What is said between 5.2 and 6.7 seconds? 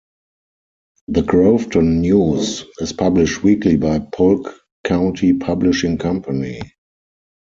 Publishing Company.